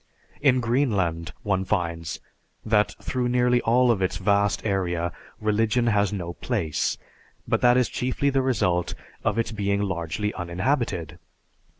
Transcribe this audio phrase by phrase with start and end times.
[0.41, 2.19] In Greenland, one finds,
[2.65, 6.97] that through nearly all of its vast area religion has no place,
[7.47, 11.19] but that is chiefly the result of its being largely uninhabited.